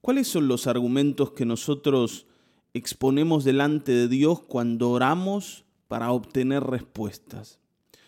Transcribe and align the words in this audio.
¿Cuáles 0.00 0.28
son 0.28 0.48
los 0.48 0.66
argumentos 0.66 1.32
que 1.32 1.44
nosotros 1.44 2.26
exponemos 2.72 3.44
delante 3.44 3.92
de 3.92 4.08
Dios 4.08 4.40
cuando 4.40 4.90
oramos 4.90 5.64
para 5.88 6.12
obtener 6.12 6.62
respuestas? 6.62 7.58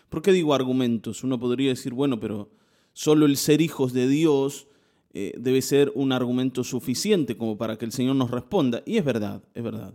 ¿Por 0.09 0.21
qué 0.21 0.31
digo 0.31 0.53
argumentos? 0.53 1.23
Uno 1.23 1.39
podría 1.39 1.69
decir, 1.69 1.93
bueno, 1.93 2.19
pero 2.19 2.49
solo 2.93 3.25
el 3.25 3.37
ser 3.37 3.61
hijos 3.61 3.93
de 3.93 4.07
Dios 4.07 4.67
eh, 5.13 5.33
debe 5.37 5.61
ser 5.61 5.91
un 5.95 6.13
argumento 6.13 6.63
suficiente 6.63 7.35
como 7.35 7.57
para 7.57 7.77
que 7.77 7.85
el 7.85 7.91
Señor 7.91 8.15
nos 8.15 8.31
responda. 8.31 8.81
Y 8.85 8.97
es 8.97 9.05
verdad, 9.05 9.43
es 9.53 9.63
verdad. 9.63 9.93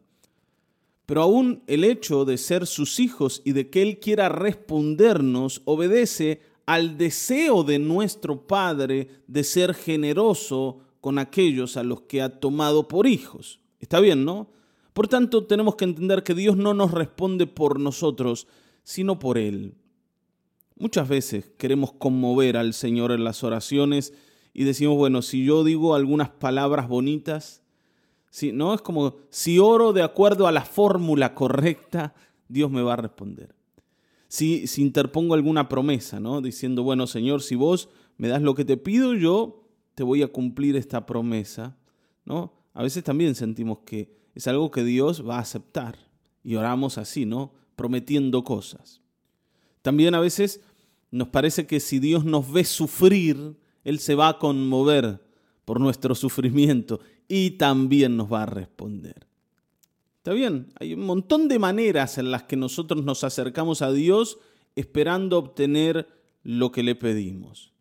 Pero 1.07 1.23
aún 1.23 1.63
el 1.67 1.85
hecho 1.85 2.25
de 2.25 2.37
ser 2.37 2.67
sus 2.67 3.01
hijos 3.01 3.41
y 3.45 3.53
de 3.53 3.71
que 3.71 3.81
Él 3.81 3.99
quiera 3.99 4.29
respondernos 4.29 5.63
obedece 5.65 6.41
al 6.67 6.99
deseo 6.99 7.63
de 7.63 7.79
nuestro 7.79 8.47
Padre 8.47 9.09
de 9.29 9.45
ser 9.45 9.73
generoso 9.73 10.81
con 11.07 11.21
aquellos 11.21 11.77
a 11.77 11.85
los 11.85 12.01
que 12.01 12.21
ha 12.21 12.41
tomado 12.41 12.89
por 12.89 13.07
hijos. 13.07 13.61
Está 13.79 14.01
bien, 14.01 14.25
¿no? 14.25 14.51
Por 14.93 15.07
tanto, 15.07 15.45
tenemos 15.45 15.77
que 15.77 15.85
entender 15.85 16.25
que 16.25 16.35
Dios 16.35 16.57
no 16.57 16.75
nos 16.75 16.91
responde 16.91 17.47
por 17.47 17.79
nosotros, 17.79 18.49
sino 18.83 19.21
por 19.21 19.39
Él. 19.39 19.77
Muchas 20.77 21.09
veces 21.09 21.53
queremos 21.59 21.93
conmover 21.93 22.57
al 22.57 22.75
Señor 22.75 23.13
en 23.13 23.23
las 23.23 23.45
oraciones 23.45 24.15
y 24.53 24.65
decimos, 24.65 24.97
bueno, 24.97 25.23
si 25.23 25.45
yo 25.45 25.63
digo 25.63 25.95
algunas 25.95 26.31
palabras 26.31 26.89
bonitas, 26.89 27.63
si, 28.29 28.51
¿no? 28.51 28.75
Es 28.75 28.83
como, 28.83 29.15
si 29.31 29.61
oro 29.61 29.93
de 29.93 30.03
acuerdo 30.03 30.49
a 30.49 30.53
la 30.53 30.65
fórmula 30.65 31.37
correcta, 31.37 32.17
Dios 32.49 32.69
me 32.69 32.83
va 32.83 32.95
a 32.95 32.97
responder. 32.97 33.55
Si, 34.27 34.67
si 34.67 34.83
interpongo 34.83 35.35
alguna 35.35 35.69
promesa, 35.69 36.19
¿no? 36.19 36.41
Diciendo, 36.41 36.83
bueno, 36.83 37.07
Señor, 37.07 37.43
si 37.43 37.55
vos 37.55 37.91
me 38.19 38.27
das 38.27 38.43
lo 38.43 38.57
que 38.57 38.65
te 38.65 38.77
pido, 38.77 39.15
yo 39.15 39.66
te 39.97 40.05
voy 40.05 40.23
a 40.23 40.29
cumplir 40.29 40.77
esta 40.77 41.07
promesa, 41.07 41.75
¿no? 42.27 42.53
A 42.75 42.83
veces 42.83 43.03
también 43.03 43.35
sentimos 43.35 43.79
que 43.87 44.15
es 44.35 44.47
algo 44.47 44.71
que 44.71 44.85
Dios 44.85 45.27
va 45.27 45.39
a 45.39 45.41
aceptar 45.41 45.97
y 46.45 46.55
oramos 46.55 46.99
así, 46.99 47.25
¿no? 47.25 47.55
Prometiendo 47.77 48.45
cosas. 48.45 49.01
También 49.81 50.15
a 50.15 50.21
veces 50.21 50.61
nos 51.11 51.29
parece 51.29 51.67
que 51.67 51.81
si 51.81 51.99
Dios 51.99 52.27
nos 52.27 52.53
ve 52.53 52.65
sufrir, 52.65 53.57
Él 53.85 53.99
se 53.99 54.15
va 54.15 54.29
a 54.29 54.39
conmover 54.39 55.23
por 55.65 55.81
nuestro 55.81 56.15
sufrimiento 56.15 57.01
y 57.27 57.53
también 57.53 58.19
nos 58.19 58.31
va 58.31 58.43
a 58.43 58.47
responder. 58.47 59.27
¿Está 60.19 60.35
bien? 60.35 60.75
Hay 60.79 60.93
un 60.93 61.07
montón 61.07 61.49
de 61.49 61.59
maneras 61.59 62.19
en 62.19 62.31
las 62.31 62.43
que 62.43 62.57
nosotros 62.57 63.03
nos 63.03 63.25
acercamos 63.25 63.81
a 63.81 63.93
Dios 63.93 64.39
esperando 64.75 65.39
obtener 65.39 66.07
lo 66.43 66.71
que 66.71 66.83
le 66.83 66.97
pedimos. 66.97 67.73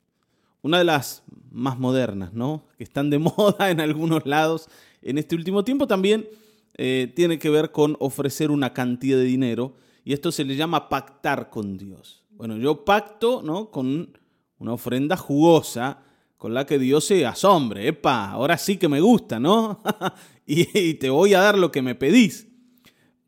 Una 0.66 0.80
de 0.80 0.84
las 0.84 1.22
más 1.52 1.78
modernas, 1.78 2.34
¿no? 2.34 2.66
Que 2.76 2.84
están 2.84 3.12
de 3.12 3.20
moda 3.38 3.70
en 3.70 3.80
algunos 3.80 4.26
lados 4.26 4.68
en 5.04 5.20
este 5.20 5.36
último 5.36 5.64
tiempo 5.64 5.86
también 5.86 6.28
eh, 6.74 7.14
tiene 7.16 7.38
que 7.38 7.52
ver 7.52 7.72
con 7.72 7.96
ofrecer 8.00 8.50
una 8.50 8.74
cantidad 8.74 9.16
de 9.16 9.26
dinero 9.26 9.76
y 10.04 10.14
esto 10.14 10.32
se 10.32 10.44
le 10.44 10.56
llama 10.56 10.90
pactar 10.90 11.52
con 11.52 11.78
Dios. 11.78 12.24
Bueno, 12.32 12.58
yo 12.58 12.84
pacto, 12.84 13.44
¿no? 13.44 13.70
Con 13.70 14.18
una 14.58 14.74
ofrenda 14.74 15.16
jugosa 15.16 16.00
con 16.36 16.56
la 16.56 16.66
que 16.66 16.80
Dios 16.80 17.06
se 17.06 17.28
asombre. 17.28 17.88
Epa, 17.88 18.32
ahora 18.32 18.58
sí 18.58 18.78
que 18.78 18.90
me 18.90 19.02
gusta, 19.02 19.40
¿no? 19.40 19.84
y 20.48 20.96
te 20.96 21.12
voy 21.12 21.36
a 21.36 21.42
dar 21.42 21.60
lo 21.60 21.72
que 21.72 21.84
me 21.84 21.94
pedís. 21.94 22.48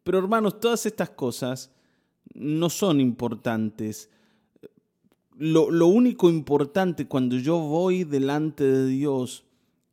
Pero 0.04 0.18
hermanos, 0.18 0.60
todas 0.60 0.88
estas 0.88 1.12
cosas 1.12 1.72
no 2.34 2.72
son 2.72 3.00
importantes 3.00 4.10
lo, 5.38 5.88
único 5.88 6.30
importante 6.30 7.08
cuando 7.08 7.38
yo 7.38 7.60
voy 7.60 8.04
delante 8.04 8.64
de 8.64 8.88
Dios 8.88 9.46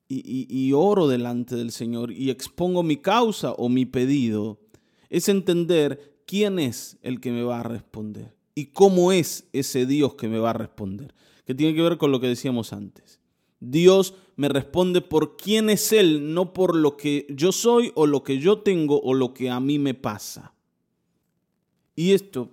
y, 0.08 0.46
y, 0.48 0.72
oro 0.72 1.08
delante 1.08 1.56
del 1.56 1.70
Señor 1.70 2.12
y 2.12 2.30
expongo 2.30 2.82
mi 2.82 2.98
causa 2.98 3.52
o 3.52 3.68
mi 3.68 3.86
pedido, 3.86 4.60
es 5.10 5.28
entender 5.28 6.22
quién 6.26 6.58
es 6.58 6.98
el 7.02 7.20
que 7.20 7.32
me 7.32 7.42
va 7.42 7.60
a 7.60 7.64
responder 7.64 8.34
y 8.54 8.66
cómo 8.66 9.12
es 9.12 9.48
ese 9.52 9.86
Dios 9.86 10.14
que 10.14 10.28
me 10.28 10.38
va 10.38 10.50
a 10.50 10.54
responder, 10.54 11.14
que 11.44 11.54
tiene 11.54 11.74
que 11.74 11.82
ver 11.82 11.98
con 11.98 12.12
lo 12.12 12.20
que 12.20 12.28
decíamos 12.28 12.72
antes. 12.72 13.20
Dios 13.60 14.14
me 14.36 14.48
responde 14.48 15.00
por 15.00 15.36
quién 15.36 15.70
es 15.70 15.92
Él, 15.92 16.34
no 16.34 16.52
por 16.52 16.76
lo 16.76 16.96
que 16.96 17.26
yo 17.30 17.52
soy 17.52 17.92
o 17.94 18.06
lo 18.06 18.22
que 18.22 18.38
yo 18.38 18.58
tengo 18.58 19.00
o 19.00 19.14
lo 19.14 19.32
que 19.32 19.50
a 19.50 19.60
mí 19.60 19.78
me 19.78 19.94
pasa. 19.94 20.54
Y 21.96 22.12
esto 22.12 22.50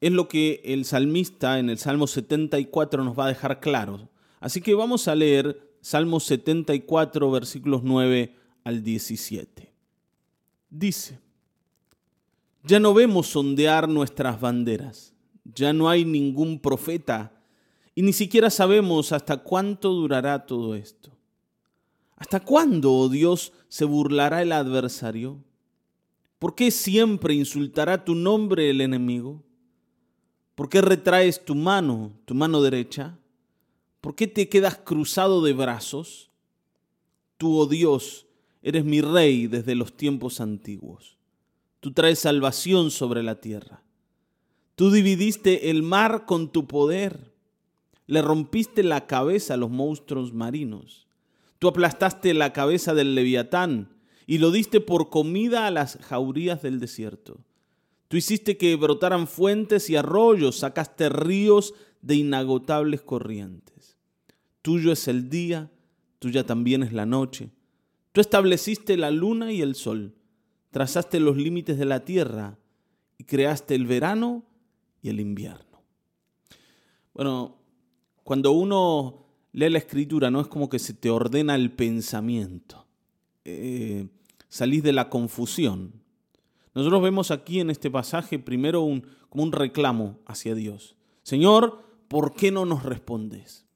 es 0.00 0.12
lo 0.12 0.28
que 0.28 0.60
el 0.64 0.84
salmista 0.84 1.58
en 1.58 1.70
el 1.70 1.78
Salmo 1.78 2.06
74 2.06 3.04
nos 3.04 3.18
va 3.18 3.26
a 3.26 3.28
dejar 3.28 3.60
claro. 3.60 4.08
Así 4.40 4.60
que 4.60 4.74
vamos 4.74 5.08
a 5.08 5.14
leer 5.14 5.76
Salmo 5.80 6.20
74, 6.20 7.30
versículos 7.30 7.82
9 7.82 8.34
al 8.64 8.82
17. 8.82 9.72
Dice, 10.70 11.18
ya 12.62 12.78
no 12.78 12.94
vemos 12.94 13.28
sondear 13.28 13.88
nuestras 13.88 14.40
banderas, 14.40 15.14
ya 15.44 15.72
no 15.72 15.88
hay 15.88 16.04
ningún 16.04 16.60
profeta 16.60 17.32
y 17.94 18.02
ni 18.02 18.12
siquiera 18.12 18.50
sabemos 18.50 19.10
hasta 19.12 19.38
cuánto 19.38 19.92
durará 19.92 20.46
todo 20.46 20.74
esto. 20.74 21.10
¿Hasta 22.16 22.40
cuándo, 22.40 22.92
oh 22.92 23.08
Dios, 23.08 23.52
se 23.68 23.84
burlará 23.84 24.42
el 24.42 24.52
adversario? 24.52 25.42
¿Por 26.38 26.54
qué 26.54 26.70
siempre 26.70 27.34
insultará 27.34 28.04
tu 28.04 28.14
nombre 28.14 28.70
el 28.70 28.80
enemigo? 28.80 29.42
¿Por 30.58 30.68
qué 30.68 30.80
retraes 30.80 31.44
tu 31.44 31.54
mano, 31.54 32.10
tu 32.24 32.34
mano 32.34 32.60
derecha? 32.60 33.16
¿Por 34.00 34.16
qué 34.16 34.26
te 34.26 34.48
quedas 34.48 34.76
cruzado 34.76 35.40
de 35.40 35.52
brazos? 35.52 36.32
Tú, 37.36 37.56
oh 37.58 37.66
Dios, 37.66 38.26
eres 38.60 38.84
mi 38.84 39.00
rey 39.00 39.46
desde 39.46 39.76
los 39.76 39.96
tiempos 39.96 40.40
antiguos. 40.40 41.16
Tú 41.78 41.92
traes 41.92 42.18
salvación 42.18 42.90
sobre 42.90 43.22
la 43.22 43.40
tierra. 43.40 43.84
Tú 44.74 44.90
dividiste 44.90 45.70
el 45.70 45.84
mar 45.84 46.26
con 46.26 46.50
tu 46.50 46.66
poder. 46.66 47.32
Le 48.08 48.20
rompiste 48.20 48.82
la 48.82 49.06
cabeza 49.06 49.54
a 49.54 49.58
los 49.58 49.70
monstruos 49.70 50.32
marinos. 50.32 51.06
Tú 51.60 51.68
aplastaste 51.68 52.34
la 52.34 52.52
cabeza 52.52 52.94
del 52.94 53.14
leviatán 53.14 53.96
y 54.26 54.38
lo 54.38 54.50
diste 54.50 54.80
por 54.80 55.08
comida 55.08 55.68
a 55.68 55.70
las 55.70 55.98
jaurías 55.98 56.62
del 56.62 56.80
desierto. 56.80 57.44
Tú 58.08 58.16
hiciste 58.16 58.56
que 58.56 58.74
brotaran 58.76 59.28
fuentes 59.28 59.90
y 59.90 59.96
arroyos, 59.96 60.58
sacaste 60.58 61.10
ríos 61.10 61.74
de 62.00 62.16
inagotables 62.16 63.02
corrientes. 63.02 63.98
Tuyo 64.62 64.92
es 64.92 65.08
el 65.08 65.28
día, 65.28 65.70
tuya 66.18 66.44
también 66.44 66.82
es 66.82 66.92
la 66.92 67.06
noche. 67.06 67.50
Tú 68.12 68.22
estableciste 68.22 68.96
la 68.96 69.10
luna 69.10 69.52
y 69.52 69.60
el 69.60 69.74
sol, 69.74 70.14
trazaste 70.70 71.20
los 71.20 71.36
límites 71.36 71.78
de 71.78 71.84
la 71.84 72.04
tierra 72.04 72.58
y 73.18 73.24
creaste 73.24 73.74
el 73.74 73.86
verano 73.86 74.44
y 75.02 75.10
el 75.10 75.20
invierno. 75.20 75.82
Bueno, 77.12 77.58
cuando 78.24 78.52
uno 78.52 79.26
lee 79.52 79.70
la 79.70 79.78
escritura, 79.78 80.30
no 80.30 80.40
es 80.40 80.46
como 80.46 80.68
que 80.68 80.78
se 80.78 80.94
te 80.94 81.10
ordena 81.10 81.54
el 81.54 81.72
pensamiento. 81.72 82.86
Eh, 83.44 84.08
salís 84.48 84.82
de 84.82 84.92
la 84.92 85.08
confusión. 85.08 85.97
Nosotros 86.74 87.02
vemos 87.02 87.30
aquí 87.30 87.60
en 87.60 87.70
este 87.70 87.90
pasaje 87.90 88.38
primero 88.38 88.82
un, 88.82 89.06
como 89.28 89.44
un 89.44 89.52
reclamo 89.52 90.18
hacia 90.26 90.54
Dios. 90.54 90.96
Señor, 91.22 91.84
¿por 92.08 92.34
qué 92.34 92.50
no 92.50 92.64
nos 92.64 92.84
respondes? 92.84 93.66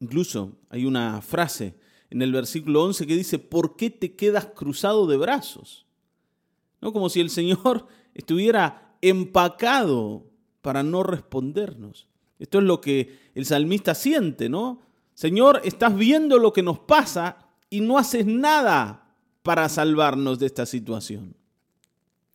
Incluso 0.00 0.52
hay 0.70 0.84
una 0.84 1.20
frase 1.22 1.74
en 2.10 2.22
el 2.22 2.32
versículo 2.32 2.84
11 2.84 3.06
que 3.06 3.16
dice, 3.16 3.38
¿por 3.38 3.76
qué 3.76 3.90
te 3.90 4.14
quedas 4.14 4.46
cruzado 4.46 5.06
de 5.06 5.16
brazos? 5.16 5.86
¿No? 6.80 6.92
Como 6.92 7.08
si 7.08 7.20
el 7.20 7.30
Señor 7.30 7.86
estuviera 8.14 8.96
empacado 9.00 10.26
para 10.62 10.82
no 10.82 11.02
respondernos. 11.02 12.08
Esto 12.38 12.58
es 12.58 12.64
lo 12.64 12.80
que 12.80 13.18
el 13.34 13.46
salmista 13.46 13.94
siente, 13.94 14.48
¿no? 14.48 14.80
Señor, 15.14 15.60
estás 15.64 15.96
viendo 15.96 16.38
lo 16.38 16.52
que 16.52 16.62
nos 16.62 16.78
pasa 16.78 17.48
y 17.70 17.80
no 17.80 17.98
haces 17.98 18.24
nada 18.26 19.12
para 19.42 19.68
salvarnos 19.68 20.38
de 20.38 20.46
esta 20.46 20.66
situación. 20.66 21.34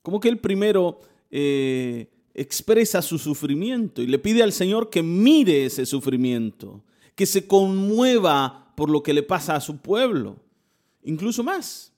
Como 0.03 0.19
que 0.19 0.29
él 0.29 0.38
primero 0.38 1.00
eh, 1.31 2.11
expresa 2.35 3.01
su 3.01 3.17
sufrimiento 3.17 4.03
y 4.03 4.07
le 4.07 4.19
pide 4.19 4.44
al 4.44 4.53
Señor 4.53 4.91
que 4.91 5.01
mire 5.01 5.65
ese 5.65 5.88
sufrimiento, 5.88 6.83
que 7.15 7.25
se 7.25 7.47
conmueva 7.47 8.71
por 8.77 8.91
lo 8.91 9.01
que 9.01 9.13
le 9.13 9.23
pasa 9.23 9.55
a 9.55 9.61
su 9.61 9.77
pueblo. 9.77 10.38
Incluso 11.03 11.44
más. 11.44 11.91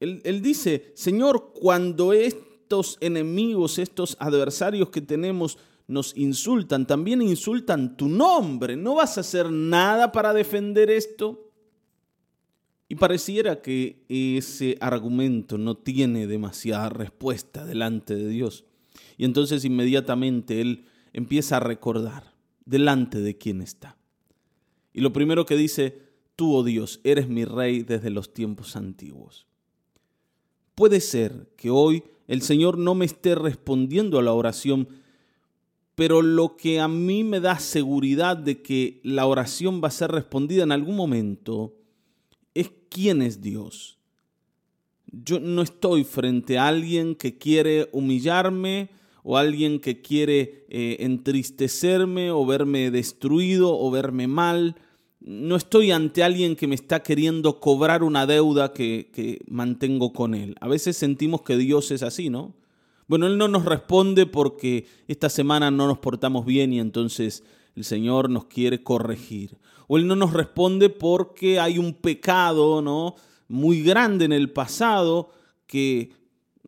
Él 0.00 0.40
dice, 0.42 0.92
Señor, 0.94 1.52
cuando 1.52 2.12
estos 2.14 2.96
enemigos, 3.00 3.78
estos 3.78 4.16
adversarios 4.18 4.88
que 4.88 5.02
tenemos, 5.02 5.58
nos 5.90 6.16
insultan, 6.16 6.86
también 6.86 7.20
insultan 7.20 7.96
tu 7.96 8.08
nombre. 8.08 8.76
¿No 8.76 8.94
vas 8.94 9.18
a 9.18 9.22
hacer 9.22 9.50
nada 9.50 10.12
para 10.12 10.32
defender 10.32 10.88
esto? 10.88 11.49
Y 12.90 12.96
pareciera 12.96 13.62
que 13.62 14.04
ese 14.08 14.76
argumento 14.80 15.58
no 15.58 15.76
tiene 15.76 16.26
demasiada 16.26 16.88
respuesta 16.88 17.64
delante 17.64 18.16
de 18.16 18.26
Dios. 18.26 18.64
Y 19.16 19.26
entonces 19.26 19.64
inmediatamente 19.64 20.60
él 20.60 20.86
empieza 21.12 21.58
a 21.58 21.60
recordar 21.60 22.34
delante 22.64 23.20
de 23.20 23.38
quién 23.38 23.62
está. 23.62 23.96
Y 24.92 25.02
lo 25.02 25.12
primero 25.12 25.46
que 25.46 25.56
dice, 25.56 26.02
tú, 26.34 26.52
oh 26.52 26.64
Dios, 26.64 26.98
eres 27.04 27.28
mi 27.28 27.44
rey 27.44 27.84
desde 27.84 28.10
los 28.10 28.34
tiempos 28.34 28.74
antiguos. 28.74 29.46
Puede 30.74 31.00
ser 31.00 31.48
que 31.56 31.70
hoy 31.70 32.02
el 32.26 32.42
Señor 32.42 32.76
no 32.76 32.96
me 32.96 33.04
esté 33.04 33.36
respondiendo 33.36 34.18
a 34.18 34.22
la 34.22 34.32
oración, 34.32 34.88
pero 35.94 36.22
lo 36.22 36.56
que 36.56 36.80
a 36.80 36.88
mí 36.88 37.22
me 37.22 37.38
da 37.38 37.60
seguridad 37.60 38.36
de 38.36 38.62
que 38.62 39.00
la 39.04 39.26
oración 39.26 39.80
va 39.80 39.86
a 39.86 39.92
ser 39.92 40.10
respondida 40.10 40.64
en 40.64 40.72
algún 40.72 40.96
momento 40.96 41.76
es 42.54 42.70
quién 42.88 43.22
es 43.22 43.40
Dios. 43.40 43.98
Yo 45.06 45.40
no 45.40 45.62
estoy 45.62 46.04
frente 46.04 46.58
a 46.58 46.68
alguien 46.68 47.14
que 47.14 47.36
quiere 47.36 47.88
humillarme 47.92 48.90
o 49.22 49.36
alguien 49.36 49.80
que 49.80 50.00
quiere 50.00 50.66
eh, 50.68 50.98
entristecerme 51.00 52.30
o 52.30 52.46
verme 52.46 52.90
destruido 52.90 53.76
o 53.76 53.90
verme 53.90 54.28
mal. 54.28 54.76
No 55.20 55.56
estoy 55.56 55.90
ante 55.90 56.22
alguien 56.22 56.56
que 56.56 56.66
me 56.66 56.74
está 56.74 57.02
queriendo 57.02 57.60
cobrar 57.60 58.02
una 58.02 58.26
deuda 58.26 58.72
que, 58.72 59.10
que 59.12 59.40
mantengo 59.46 60.12
con 60.12 60.34
él. 60.34 60.54
A 60.60 60.68
veces 60.68 60.96
sentimos 60.96 61.42
que 61.42 61.56
Dios 61.56 61.90
es 61.90 62.02
así, 62.02 62.30
¿no? 62.30 62.54
Bueno, 63.10 63.26
Él 63.26 63.38
no 63.38 63.48
nos 63.48 63.64
responde 63.64 64.24
porque 64.24 64.86
esta 65.08 65.28
semana 65.28 65.72
no 65.72 65.88
nos 65.88 65.98
portamos 65.98 66.46
bien 66.46 66.72
y 66.72 66.78
entonces 66.78 67.42
el 67.80 67.84
Señor 67.84 68.28
nos 68.28 68.44
quiere 68.44 68.82
corregir. 68.82 69.56
O 69.88 69.96
Él 69.96 70.06
no 70.06 70.14
nos 70.14 70.34
responde 70.34 70.90
porque 70.90 71.58
hay 71.58 71.78
un 71.78 71.94
pecado, 71.94 72.82
¿no? 72.82 73.14
Muy 73.48 73.82
grande 73.82 74.26
en 74.26 74.32
el 74.32 74.50
pasado 74.50 75.30
que, 75.66 76.12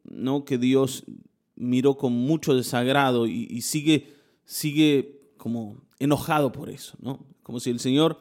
¿no? 0.04 0.44
que 0.44 0.56
Dios 0.56 1.04
miró 1.54 1.98
con 1.98 2.14
mucho 2.14 2.54
desagrado 2.54 3.26
y, 3.26 3.60
sigue, 3.60 4.14
sigue 4.44 5.20
como 5.36 5.76
enojado 5.98 6.50
por 6.50 6.70
eso, 6.70 6.96
¿no? 7.00 7.24
Como 7.42 7.60
si 7.60 7.70
el 7.70 7.78
Señor 7.78 8.18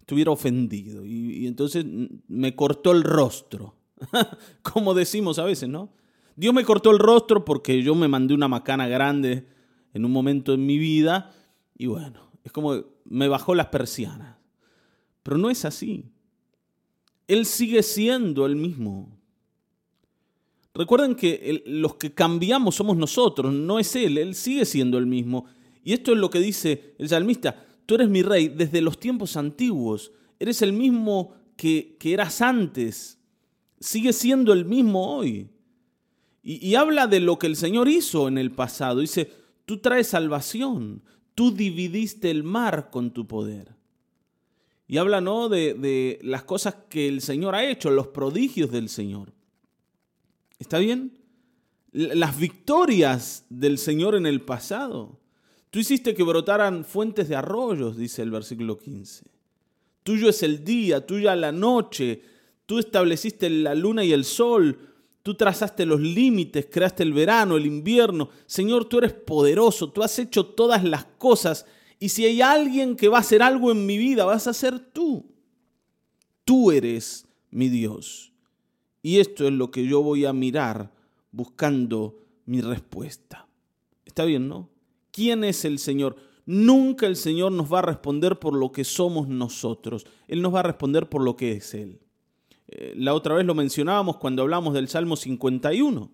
estuviera 0.00 0.30
ofendido 0.30 1.04
y, 1.04 1.42
y 1.42 1.46
entonces 1.46 1.84
me 2.26 2.56
cortó 2.56 2.92
el 2.92 3.02
rostro, 3.02 3.74
como 4.62 4.94
decimos 4.94 5.38
a 5.38 5.44
veces, 5.44 5.68
¿no? 5.68 5.90
Dios 6.36 6.54
me 6.54 6.64
cortó 6.64 6.90
el 6.90 6.98
rostro 6.98 7.44
porque 7.44 7.82
yo 7.82 7.94
me 7.94 8.08
mandé 8.08 8.34
una 8.34 8.48
macana 8.48 8.88
grande 8.88 9.46
en 9.92 10.04
un 10.04 10.10
momento 10.10 10.54
en 10.54 10.66
mi 10.66 10.78
vida 10.78 11.30
y 11.76 11.86
bueno, 11.86 12.30
es 12.42 12.52
como 12.52 12.84
me 13.04 13.28
bajó 13.28 13.54
las 13.54 13.66
persianas. 13.66 14.36
Pero 15.22 15.38
no 15.38 15.50
es 15.50 15.64
así. 15.64 16.10
Él 17.26 17.46
sigue 17.46 17.82
siendo 17.82 18.44
el 18.46 18.56
mismo. 18.56 19.18
Recuerden 20.74 21.14
que 21.14 21.62
los 21.66 21.94
que 21.94 22.12
cambiamos 22.12 22.74
somos 22.74 22.96
nosotros, 22.96 23.52
no 23.52 23.78
es 23.78 23.94
Él, 23.96 24.18
Él 24.18 24.34
sigue 24.34 24.64
siendo 24.64 24.98
el 24.98 25.06
mismo. 25.06 25.46
Y 25.82 25.92
esto 25.92 26.12
es 26.12 26.18
lo 26.18 26.30
que 26.30 26.40
dice 26.40 26.94
el 26.98 27.08
salmista, 27.08 27.64
tú 27.86 27.94
eres 27.94 28.08
mi 28.08 28.22
rey 28.22 28.48
desde 28.48 28.80
los 28.80 28.98
tiempos 28.98 29.36
antiguos, 29.36 30.12
eres 30.38 30.62
el 30.62 30.72
mismo 30.72 31.34
que, 31.56 31.96
que 31.98 32.12
eras 32.12 32.40
antes, 32.40 33.18
sigue 33.78 34.12
siendo 34.12 34.52
el 34.52 34.64
mismo 34.64 35.16
hoy. 35.16 35.48
Y, 36.46 36.74
habla 36.74 37.06
de 37.06 37.20
lo 37.20 37.38
que 37.38 37.46
el 37.46 37.56
Señor 37.56 37.88
hizo 37.88 38.28
en 38.28 38.36
el 38.36 38.50
pasado. 38.50 39.00
Dice, 39.00 39.32
tú 39.64 39.78
traes 39.78 40.08
salvación, 40.08 41.02
tú 41.34 41.52
dividiste 41.52 42.30
el 42.30 42.44
mar 42.44 42.90
con 42.90 43.12
tu 43.12 43.26
poder. 43.26 43.74
Y 44.86 44.98
habla 44.98 45.20
¿no? 45.20 45.48
de, 45.48 45.74
de 45.74 46.18
las 46.22 46.44
cosas 46.44 46.76
que 46.88 47.08
el 47.08 47.20
Señor 47.20 47.54
ha 47.54 47.64
hecho, 47.64 47.90
los 47.90 48.08
prodigios 48.08 48.70
del 48.70 48.88
Señor. 48.88 49.32
¿Está 50.58 50.78
bien? 50.78 51.18
Las 51.92 52.38
victorias 52.38 53.46
del 53.48 53.78
Señor 53.78 54.14
en 54.14 54.26
el 54.26 54.40
pasado. 54.40 55.20
Tú 55.70 55.80
hiciste 55.80 56.14
que 56.14 56.22
brotaran 56.22 56.84
fuentes 56.84 57.28
de 57.28 57.36
arroyos, 57.36 57.96
dice 57.96 58.22
el 58.22 58.30
versículo 58.30 58.78
15. 58.78 59.24
Tuyo 60.04 60.28
es 60.28 60.42
el 60.42 60.64
día, 60.64 61.04
tuya 61.04 61.34
la 61.34 61.50
noche. 61.50 62.22
Tú 62.66 62.78
estableciste 62.78 63.50
la 63.50 63.74
luna 63.74 64.04
y 64.04 64.12
el 64.12 64.24
sol 64.24 64.78
Tú 65.24 65.34
trazaste 65.34 65.86
los 65.86 66.00
límites, 66.00 66.68
creaste 66.70 67.02
el 67.02 67.14
verano, 67.14 67.56
el 67.56 67.64
invierno. 67.64 68.28
Señor, 68.44 68.84
tú 68.84 68.98
eres 68.98 69.14
poderoso, 69.14 69.90
tú 69.90 70.02
has 70.02 70.18
hecho 70.18 70.44
todas 70.44 70.84
las 70.84 71.06
cosas. 71.16 71.64
Y 71.98 72.10
si 72.10 72.26
hay 72.26 72.42
alguien 72.42 72.94
que 72.94 73.08
va 73.08 73.16
a 73.16 73.20
hacer 73.20 73.42
algo 73.42 73.72
en 73.72 73.86
mi 73.86 73.96
vida, 73.96 74.26
vas 74.26 74.46
a 74.48 74.52
ser 74.52 74.78
tú. 74.78 75.24
Tú 76.44 76.70
eres 76.70 77.26
mi 77.50 77.70
Dios. 77.70 78.32
Y 79.00 79.18
esto 79.18 79.46
es 79.46 79.52
lo 79.54 79.70
que 79.70 79.86
yo 79.86 80.02
voy 80.02 80.26
a 80.26 80.34
mirar 80.34 80.92
buscando 81.32 82.18
mi 82.44 82.60
respuesta. 82.60 83.48
Está 84.04 84.26
bien, 84.26 84.46
¿no? 84.46 84.68
¿Quién 85.10 85.42
es 85.42 85.64
el 85.64 85.78
Señor? 85.78 86.16
Nunca 86.44 87.06
el 87.06 87.16
Señor 87.16 87.50
nos 87.50 87.72
va 87.72 87.78
a 87.78 87.82
responder 87.82 88.38
por 88.38 88.54
lo 88.54 88.72
que 88.72 88.84
somos 88.84 89.26
nosotros. 89.26 90.04
Él 90.28 90.42
nos 90.42 90.54
va 90.54 90.60
a 90.60 90.64
responder 90.64 91.08
por 91.08 91.22
lo 91.22 91.34
que 91.34 91.52
es 91.52 91.72
Él. 91.72 92.03
Eh, 92.68 92.94
la 92.96 93.14
otra 93.14 93.34
vez 93.34 93.44
lo 93.46 93.54
mencionábamos 93.54 94.16
cuando 94.16 94.42
hablamos 94.42 94.74
del 94.74 94.88
Salmo 94.88 95.16
51. 95.16 96.10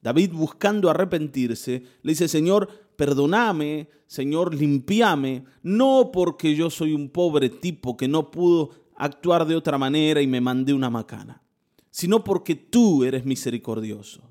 David 0.00 0.32
buscando 0.32 0.90
arrepentirse, 0.90 1.82
le 2.02 2.12
dice, 2.12 2.28
Señor, 2.28 2.68
perdóname, 2.96 3.88
Señor, 4.06 4.54
limpiame, 4.54 5.44
no 5.62 6.10
porque 6.12 6.54
yo 6.54 6.70
soy 6.70 6.94
un 6.94 7.08
pobre 7.08 7.48
tipo 7.48 7.96
que 7.96 8.08
no 8.08 8.30
pudo 8.30 8.70
actuar 8.96 9.46
de 9.46 9.56
otra 9.56 9.78
manera 9.78 10.20
y 10.20 10.26
me 10.26 10.40
mandé 10.40 10.72
una 10.72 10.90
macana, 10.90 11.42
sino 11.90 12.22
porque 12.22 12.54
tú 12.54 13.04
eres 13.04 13.24
misericordioso. 13.24 14.22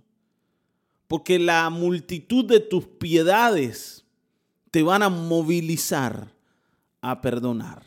Porque 1.08 1.40
la 1.40 1.70
multitud 1.70 2.46
de 2.46 2.60
tus 2.60 2.86
piedades 2.86 4.06
te 4.72 4.84
van 4.84 5.04
a 5.04 5.10
movilizar 5.10 6.34
a 7.02 7.22
perdonar 7.22 7.87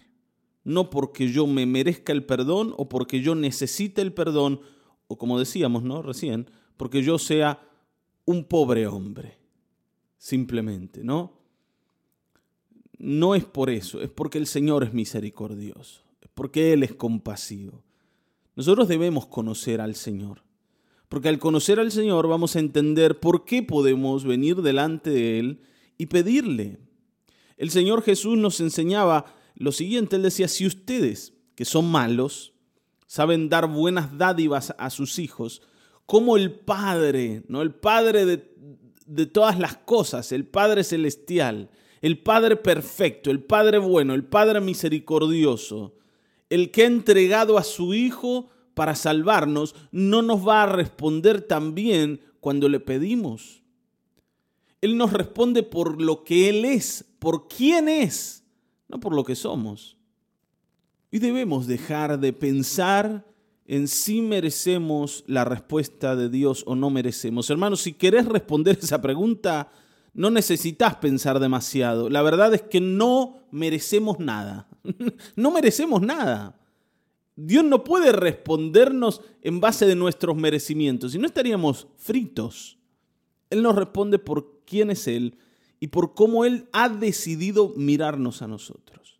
no 0.65 0.91
porque 0.91 1.29
yo 1.29 1.47
me 1.47 1.67
merezca 1.67 2.13
el 2.13 2.25
perdón 2.25 2.75
o 2.77 2.89
porque 2.89 3.21
yo 3.21 3.35
necesite 3.35 4.03
el 4.03 4.13
perdón, 4.13 4.61
o 5.09 5.19
como 5.19 5.39
decíamos, 5.39 5.83
¿no? 5.83 6.03
Recién, 6.03 6.51
porque 6.77 7.03
yo 7.03 7.19
sea 7.19 7.61
un 8.25 8.45
pobre 8.45 8.87
hombre, 8.87 9.39
simplemente, 10.19 11.03
¿no? 11.03 11.39
No 12.99 13.35
es 13.35 13.45
por 13.45 13.71
eso, 13.71 14.03
es 14.03 14.11
porque 14.11 14.39
el 14.39 14.47
Señor 14.47 14.85
es 14.85 14.93
misericordioso, 14.93 16.03
es 16.21 16.29
porque 16.35 16.73
Él 16.73 16.83
es 16.83 16.95
compasivo. 16.95 17.83
Nosotros 18.55 18.89
debemos 18.89 19.27
conocer 19.27 19.81
al 19.81 19.95
Señor, 19.95 20.43
porque 21.09 21.29
al 21.29 21.39
conocer 21.39 21.81
al 21.81 21.91
Señor 21.91 22.29
vamos 22.29 22.55
a 22.55 22.61
entender 22.61 23.19
por 23.19 23.45
qué 23.45 23.63
podemos 23.63 24.25
venir 24.25 24.61
delante 24.61 25.11
de 25.11 25.39
Él 25.39 25.63
y 25.97 26.07
pedirle. 26.07 26.79
El 27.57 27.71
Señor 27.71 28.03
Jesús 28.03 28.39
nos 28.39 28.61
enseñaba 28.61 29.35
lo 29.61 29.73
siguiente, 29.73 30.17
él 30.17 30.23
decía, 30.23 30.49
si 30.49 30.67
ustedes, 30.67 31.35
que 31.55 31.67
son 31.67 31.91
malos, 31.91 32.55
saben 33.07 33.51
dar 33.51 33.69
buenas 33.69 34.17
dádivas 34.17 34.75
a 34.79 34.89
sus 34.89 35.19
hijos, 35.19 35.61
como 36.07 36.39
el 36.39 36.51
Padre, 36.51 37.43
¿no? 37.47 37.61
El 37.61 37.75
Padre 37.75 38.25
de, 38.25 38.55
de 39.05 39.27
todas 39.27 39.59
las 39.59 39.77
cosas, 39.77 40.33
el 40.33 40.47
Padre 40.47 40.83
celestial, 40.83 41.69
el 42.01 42.19
Padre 42.23 42.57
perfecto, 42.57 43.31
el 43.31 43.43
Padre 43.43 43.77
bueno, 43.77 44.15
el 44.15 44.25
Padre 44.25 44.63
misericordioso, 44.63 45.95
el 46.49 46.71
que 46.71 46.85
ha 46.85 46.87
entregado 46.87 47.59
a 47.59 47.63
su 47.63 47.93
Hijo 47.93 48.49
para 48.73 48.95
salvarnos, 48.95 49.75
no 49.93 50.23
nos 50.23 50.49
va 50.49 50.63
a 50.63 50.73
responder 50.73 51.43
también 51.43 52.23
cuando 52.41 52.71
le 52.71 52.81
pedimos. 52.81 53.63
Él 54.81 54.97
nos 54.97 55.13
responde 55.13 55.63
por 55.63 56.01
lo 56.01 56.25
que 56.25 56.49
Él 56.49 56.65
es, 56.65 57.05
por 57.19 57.47
quién 57.47 57.91
es 57.91 58.40
no 58.91 59.01
por 59.01 59.15
lo 59.15 59.25
que 59.25 59.37
somos. 59.37 59.97
Y 61.11 61.19
debemos 61.19 61.67
dejar 61.67 62.19
de 62.19 62.33
pensar 62.33 63.27
en 63.67 63.87
si 63.89 64.21
merecemos 64.21 65.25
la 65.27 65.45
respuesta 65.45 66.17
de 66.17 66.29
Dios 66.29 66.65
o 66.67 66.75
no 66.75 66.91
merecemos. 66.91 67.49
Hermanos, 67.51 67.81
si 67.81 67.93
querés 67.93 68.27
responder 68.27 68.79
esa 68.81 69.01
pregunta, 69.01 69.71
no 70.13 70.31
necesitas 70.31 70.97
pensar 70.97 71.39
demasiado. 71.39 72.11
La 72.11 72.23
verdad 72.23 72.53
es 72.53 72.63
que 72.63 72.81
no 72.81 73.47
merecemos 73.53 74.19
nada. 74.19 74.69
no 75.37 75.51
merecemos 75.53 76.03
nada. 76.03 76.59
Dios 77.37 77.65
no 77.65 77.85
puede 77.85 78.13
respondernos 78.13 79.21
en 79.41 79.61
base 79.61 79.87
de 79.87 79.95
nuestros 79.95 80.37
merecimientos, 80.37 81.13
si 81.13 81.19
no 81.19 81.27
estaríamos 81.27 81.87
fritos. 81.97 82.79
Él 83.51 83.63
nos 83.63 83.75
responde 83.77 84.19
por 84.19 84.63
quién 84.65 84.91
es 84.91 85.07
Él 85.07 85.39
y 85.81 85.89
por 85.89 86.15
cómo 86.15 86.45
Él 86.45 86.69
ha 86.73 86.89
decidido 86.89 87.73
mirarnos 87.77 88.43
a 88.43 88.47
nosotros. 88.47 89.19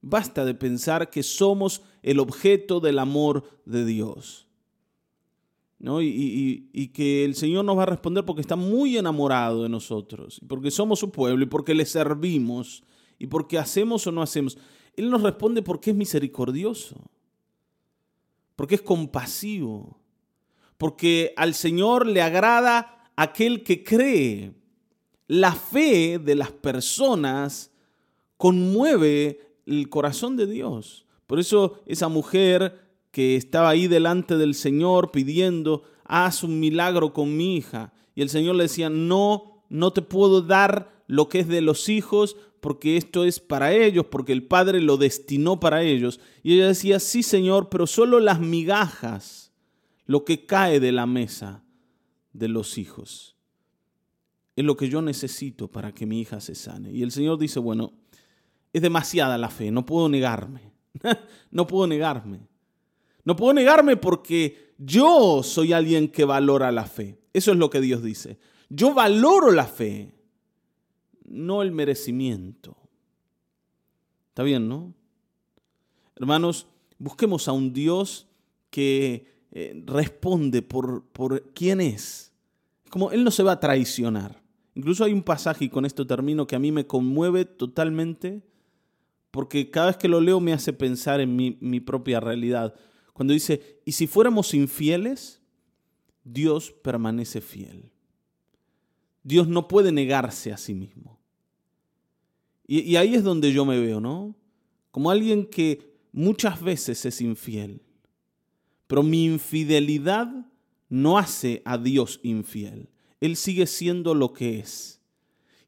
Basta 0.00 0.44
de 0.44 0.54
pensar 0.54 1.10
que 1.10 1.24
somos 1.24 1.82
el 2.02 2.20
objeto 2.20 2.78
del 2.80 3.00
amor 3.00 3.44
de 3.66 3.84
Dios. 3.84 4.46
¿no? 5.80 6.00
Y, 6.00 6.70
y, 6.72 6.88
que 6.88 7.24
el 7.24 7.34
Señor 7.34 7.64
nos 7.64 7.76
va 7.76 7.84
a 7.84 7.86
responder 7.86 8.24
porque 8.24 8.40
está 8.40 8.56
muy 8.56 8.96
enamorado 8.96 9.62
de 9.62 9.68
nosotros, 9.68 10.40
porque 10.48 10.70
somos 10.70 10.98
su 10.98 11.10
pueblo 11.10 11.44
y 11.44 11.46
porque 11.46 11.74
le 11.74 11.86
servimos 11.86 12.82
y 13.18 13.26
porque 13.26 13.58
hacemos 13.58 14.06
o 14.06 14.12
no 14.12 14.22
hacemos. 14.22 14.58
Él 14.96 15.10
nos 15.10 15.22
responde 15.22 15.62
porque 15.62 15.90
es 15.90 15.96
misericordioso, 15.96 17.10
porque 18.56 18.76
es 18.76 18.82
compasivo, 18.82 20.00
porque 20.76 21.32
al 21.36 21.54
Señor 21.54 22.06
le 22.06 22.22
agrada 22.22 23.12
aquel 23.16 23.62
que 23.62 23.84
cree, 23.84 24.54
la 25.28 25.52
fe 25.52 26.18
de 26.18 26.34
las 26.34 26.50
personas 26.50 27.70
conmueve 28.36 29.40
el 29.66 29.88
corazón 29.88 30.36
de 30.36 30.46
Dios. 30.46 31.06
Por 31.26 31.38
eso 31.38 31.80
esa 31.86 32.08
mujer 32.08 32.80
que 33.10 33.36
estaba 33.36 33.68
ahí 33.68 33.86
delante 33.86 34.36
del 34.36 34.54
Señor 34.54 35.10
pidiendo, 35.10 35.82
haz 36.04 36.42
un 36.42 36.58
milagro 36.58 37.12
con 37.12 37.36
mi 37.36 37.56
hija. 37.56 37.92
Y 38.14 38.22
el 38.22 38.30
Señor 38.30 38.56
le 38.56 38.64
decía, 38.64 38.90
no, 38.90 39.62
no 39.68 39.92
te 39.92 40.02
puedo 40.02 40.42
dar 40.42 40.90
lo 41.06 41.28
que 41.28 41.40
es 41.40 41.48
de 41.48 41.60
los 41.60 41.88
hijos 41.88 42.36
porque 42.60 42.96
esto 42.96 43.24
es 43.24 43.38
para 43.38 43.72
ellos, 43.72 44.06
porque 44.06 44.32
el 44.32 44.42
Padre 44.42 44.80
lo 44.80 44.96
destinó 44.96 45.60
para 45.60 45.82
ellos. 45.82 46.20
Y 46.42 46.54
ella 46.54 46.68
decía, 46.68 47.00
sí 47.00 47.22
Señor, 47.22 47.68
pero 47.68 47.86
solo 47.86 48.20
las 48.20 48.40
migajas, 48.40 49.52
lo 50.06 50.24
que 50.24 50.46
cae 50.46 50.80
de 50.80 50.92
la 50.92 51.06
mesa 51.06 51.62
de 52.32 52.48
los 52.48 52.78
hijos, 52.78 53.36
es 54.58 54.64
lo 54.64 54.76
que 54.76 54.88
yo 54.88 55.00
necesito 55.02 55.68
para 55.68 55.92
que 55.92 56.04
mi 56.04 56.20
hija 56.20 56.40
se 56.40 56.54
sane. 56.54 56.90
Y 56.90 57.02
el 57.02 57.12
Señor 57.12 57.38
dice, 57.38 57.60
bueno, 57.60 57.92
es 58.72 58.82
demasiada 58.82 59.38
la 59.38 59.50
fe, 59.50 59.70
no 59.70 59.86
puedo 59.86 60.08
negarme, 60.08 60.72
no 61.50 61.66
puedo 61.66 61.86
negarme. 61.86 62.40
No 63.24 63.36
puedo 63.36 63.52
negarme 63.52 63.96
porque 63.96 64.72
yo 64.78 65.42
soy 65.42 65.74
alguien 65.74 66.08
que 66.08 66.24
valora 66.24 66.72
la 66.72 66.86
fe. 66.86 67.18
Eso 67.32 67.52
es 67.52 67.58
lo 67.58 67.68
que 67.68 67.80
Dios 67.80 68.02
dice. 68.02 68.38
Yo 68.70 68.94
valoro 68.94 69.50
la 69.50 69.66
fe 69.66 70.14
no 71.24 71.62
el 71.62 71.70
merecimiento. 71.70 72.76
¿Está 74.30 74.42
bien, 74.42 74.68
no? 74.68 74.94
Hermanos, 76.16 76.66
busquemos 76.98 77.48
a 77.48 77.52
un 77.52 77.72
Dios 77.72 78.26
que 78.70 79.26
eh, 79.52 79.82
responde 79.86 80.62
por, 80.62 81.04
por 81.04 81.52
quién 81.52 81.80
es. 81.80 82.32
Como 82.90 83.10
Él 83.12 83.24
no 83.24 83.30
se 83.30 83.42
va 83.42 83.52
a 83.52 83.60
traicionar. 83.60 84.42
Incluso 84.78 85.02
hay 85.02 85.12
un 85.12 85.24
pasaje, 85.24 85.64
y 85.64 85.68
con 85.68 85.84
esto 85.84 86.06
termino, 86.06 86.46
que 86.46 86.54
a 86.54 86.60
mí 86.60 86.70
me 86.70 86.86
conmueve 86.86 87.44
totalmente, 87.44 88.44
porque 89.32 89.72
cada 89.72 89.88
vez 89.88 89.96
que 89.96 90.06
lo 90.06 90.20
leo 90.20 90.38
me 90.38 90.52
hace 90.52 90.72
pensar 90.72 91.20
en 91.20 91.34
mi, 91.34 91.58
mi 91.60 91.80
propia 91.80 92.20
realidad. 92.20 92.76
Cuando 93.12 93.34
dice, 93.34 93.80
y 93.84 93.90
si 93.90 94.06
fuéramos 94.06 94.54
infieles, 94.54 95.42
Dios 96.22 96.70
permanece 96.70 97.40
fiel. 97.40 97.90
Dios 99.24 99.48
no 99.48 99.66
puede 99.66 99.90
negarse 99.90 100.52
a 100.52 100.56
sí 100.56 100.74
mismo. 100.74 101.18
Y, 102.64 102.94
ahí 102.94 103.16
es 103.16 103.24
donde 103.24 103.52
yo 103.52 103.64
me 103.64 103.80
veo, 103.80 103.98
¿no? 103.98 104.36
Como 104.92 105.10
alguien 105.10 105.46
que 105.46 105.96
muchas 106.12 106.62
veces 106.62 107.04
es 107.04 107.20
infiel. 107.20 107.82
Pero 108.86 109.02
mi 109.02 109.24
infidelidad 109.24 110.30
no 110.88 111.18
hace 111.18 111.62
a 111.64 111.78
Dios 111.78 112.20
infiel. 112.22 112.90
Él 113.20 113.36
sigue 113.36 113.66
siendo 113.66 114.14
lo 114.14 114.32
que 114.32 114.58
es. 114.58 115.00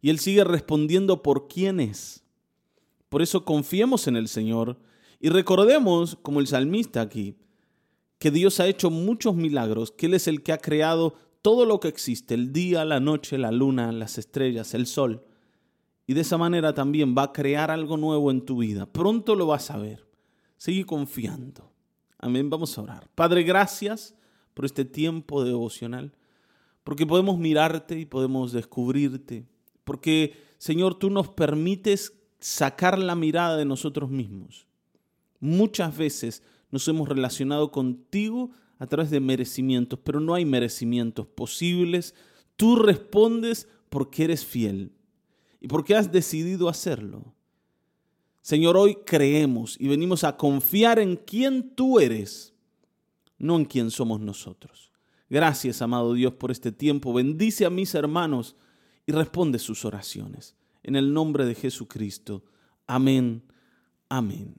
Y 0.00 0.10
Él 0.10 0.18
sigue 0.18 0.44
respondiendo 0.44 1.22
por 1.22 1.48
quién 1.48 1.80
es. 1.80 2.24
Por 3.08 3.22
eso 3.22 3.44
confiemos 3.44 4.06
en 4.06 4.16
el 4.16 4.28
Señor 4.28 4.78
y 5.18 5.28
recordemos, 5.28 6.16
como 6.22 6.40
el 6.40 6.46
salmista 6.46 7.00
aquí, 7.02 7.36
que 8.18 8.30
Dios 8.30 8.60
ha 8.60 8.66
hecho 8.66 8.90
muchos 8.90 9.34
milagros, 9.34 9.90
que 9.90 10.06
Él 10.06 10.14
es 10.14 10.28
el 10.28 10.42
que 10.42 10.52
ha 10.52 10.58
creado 10.58 11.14
todo 11.42 11.66
lo 11.66 11.80
que 11.80 11.88
existe, 11.88 12.34
el 12.34 12.52
día, 12.52 12.84
la 12.84 13.00
noche, 13.00 13.36
la 13.36 13.50
luna, 13.50 13.92
las 13.92 14.18
estrellas, 14.18 14.74
el 14.74 14.86
sol. 14.86 15.24
Y 16.06 16.14
de 16.14 16.22
esa 16.22 16.38
manera 16.38 16.74
también 16.74 17.14
va 17.16 17.24
a 17.24 17.32
crear 17.32 17.70
algo 17.70 17.96
nuevo 17.96 18.30
en 18.30 18.44
tu 18.44 18.58
vida. 18.58 18.86
Pronto 18.86 19.34
lo 19.34 19.46
vas 19.46 19.70
a 19.70 19.78
ver. 19.78 20.06
Sigue 20.56 20.84
confiando. 20.84 21.70
Amén. 22.18 22.50
Vamos 22.50 22.76
a 22.76 22.82
orar. 22.82 23.08
Padre, 23.14 23.42
gracias 23.42 24.14
por 24.54 24.64
este 24.64 24.84
tiempo 24.84 25.44
devocional. 25.44 26.12
Porque 26.90 27.06
podemos 27.06 27.38
mirarte 27.38 28.00
y 28.00 28.04
podemos 28.04 28.50
descubrirte. 28.50 29.46
Porque, 29.84 30.34
Señor, 30.58 30.96
tú 30.96 31.08
nos 31.08 31.28
permites 31.28 32.14
sacar 32.40 32.98
la 32.98 33.14
mirada 33.14 33.56
de 33.56 33.64
nosotros 33.64 34.10
mismos. 34.10 34.66
Muchas 35.38 35.96
veces 35.96 36.42
nos 36.72 36.88
hemos 36.88 37.08
relacionado 37.08 37.70
contigo 37.70 38.50
a 38.80 38.88
través 38.88 39.08
de 39.12 39.20
merecimientos, 39.20 40.00
pero 40.02 40.18
no 40.18 40.34
hay 40.34 40.44
merecimientos 40.44 41.28
posibles. 41.28 42.16
Tú 42.56 42.74
respondes 42.74 43.68
porque 43.88 44.24
eres 44.24 44.44
fiel 44.44 44.90
y 45.60 45.68
por 45.68 45.84
qué 45.84 45.94
has 45.94 46.10
decidido 46.10 46.68
hacerlo. 46.68 47.36
Señor, 48.42 48.76
hoy 48.76 48.96
creemos 49.06 49.76
y 49.78 49.86
venimos 49.86 50.24
a 50.24 50.36
confiar 50.36 50.98
en 50.98 51.14
quién 51.14 51.70
tú 51.76 52.00
eres, 52.00 52.52
no 53.38 53.54
en 53.54 53.64
quién 53.64 53.92
somos 53.92 54.18
nosotros. 54.18 54.89
Gracias, 55.30 55.80
amado 55.80 56.12
Dios, 56.12 56.34
por 56.34 56.50
este 56.50 56.72
tiempo. 56.72 57.14
Bendice 57.14 57.64
a 57.64 57.70
mis 57.70 57.94
hermanos 57.94 58.56
y 59.06 59.12
responde 59.12 59.60
sus 59.60 59.84
oraciones. 59.84 60.56
En 60.82 60.96
el 60.96 61.14
nombre 61.14 61.46
de 61.46 61.54
Jesucristo. 61.54 62.44
Amén, 62.86 63.44
amén, 64.08 64.56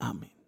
amén. 0.00 0.39